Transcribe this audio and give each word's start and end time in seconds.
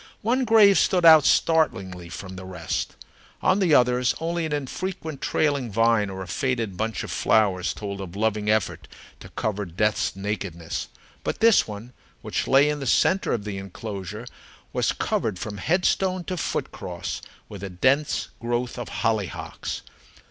One 0.23 0.45
grave 0.45 0.79
stood 0.79 1.05
out 1.05 1.25
startlingly 1.25 2.09
from 2.09 2.35
the 2.35 2.43
rest. 2.43 2.95
On 3.43 3.59
the 3.59 3.75
others 3.75 4.15
only 4.19 4.47
an 4.47 4.51
infrequent 4.51 5.21
trailing 5.21 5.71
vine 5.71 6.09
or 6.09 6.23
a 6.23 6.27
faded 6.27 6.75
bunch 6.75 7.03
of 7.03 7.11
flowers 7.11 7.71
told 7.71 8.01
of 8.01 8.15
loving 8.15 8.49
effort 8.49 8.87
to 9.19 9.29
cover 9.29 9.63
death's 9.63 10.15
nakedness. 10.15 10.87
But 11.23 11.39
this 11.39 11.67
one, 11.67 11.93
which 12.23 12.47
lay 12.47 12.67
in 12.67 12.79
the 12.79 12.87
centre 12.87 13.31
of 13.31 13.43
the 13.43 13.59
enclosure, 13.59 14.25
was 14.73 14.91
covered 14.91 15.37
from 15.37 15.57
headstone 15.59 16.23
to 16.23 16.35
foot 16.35 16.71
cross 16.71 17.21
with 17.47 17.63
a 17.63 17.69
dense 17.69 18.29
growth 18.39 18.79
of 18.79 18.89
hollyhocks. 18.89 19.83